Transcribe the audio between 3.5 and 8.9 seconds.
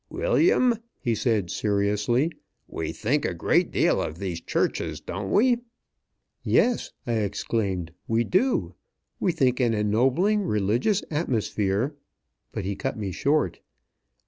deal of these churches, don't we?" "Yes!" I exclaimed. "We do!